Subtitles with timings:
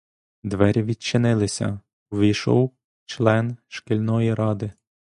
[0.43, 1.79] Двері відчинилися,
[2.11, 4.71] увійшов член шкільної ради.